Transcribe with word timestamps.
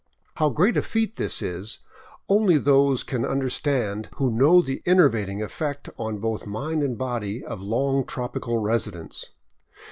How 0.37 0.49
great 0.49 0.75
a 0.77 0.81
feat 0.81 1.17
this 1.17 1.43
is 1.43 1.77
only 2.27 2.57
those 2.57 3.03
can 3.03 3.23
understand 3.23 4.09
who 4.15 4.31
know 4.31 4.59
the 4.63 4.81
enervating 4.87 5.43
effect 5.43 5.91
on 5.95 6.17
both 6.17 6.47
mind 6.47 6.81
and 6.81 6.97
body 6.97 7.45
of 7.45 7.61
long 7.61 8.05
tropical 8.07 8.57
residence. 8.57 9.29